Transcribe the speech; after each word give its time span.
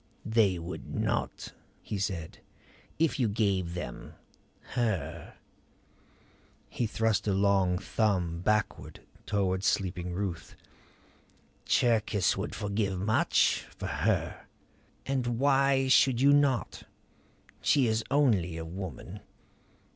"They 0.25 0.57
would 0.57 0.95
not," 0.95 1.53
he 1.79 1.99
said 1.99 2.39
"If 2.97 3.19
you 3.19 3.27
gave 3.29 3.75
them 3.75 4.15
her." 4.73 5.35
He 6.69 6.87
thrust 6.87 7.27
a 7.27 7.33
long 7.35 7.77
thumb 7.77 8.39
backward 8.41 9.01
toward 9.27 9.63
sleeping 9.63 10.11
Ruth. 10.11 10.55
"Cherkis 11.67 12.35
would 12.35 12.55
forgive 12.55 12.99
much 12.99 13.67
for 13.77 13.85
her. 13.85 14.47
And 15.05 15.37
why 15.37 15.87
should 15.87 16.19
you 16.19 16.33
not? 16.33 16.81
She 17.61 17.85
is 17.85 18.03
only 18.09 18.57
a 18.57 18.65
woman." 18.65 19.19